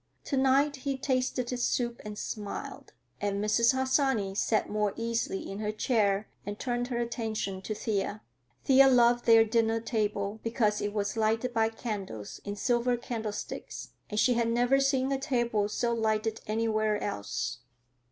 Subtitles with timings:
[0.23, 3.73] To night he tasted his soup and smiled, and Mrs.
[3.73, 8.23] Harsanyi sat more easily in her chair and turned her attention to Thea.
[8.65, 13.89] Thea loved their dinner table, because it was lighted by candles in silver candle sticks,
[14.09, 17.59] and she had never seen a table so lighted anywhere else.